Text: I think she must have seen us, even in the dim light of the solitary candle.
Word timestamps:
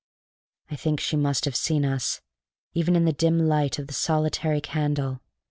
I 0.71 0.75
think 0.75 0.99
she 0.99 1.15
must 1.15 1.45
have 1.45 1.55
seen 1.55 1.85
us, 1.85 2.21
even 2.73 2.95
in 2.95 3.05
the 3.05 3.13
dim 3.13 3.37
light 3.37 3.77
of 3.77 3.85
the 3.85 3.93
solitary 3.93 4.59
candle. 4.59 5.21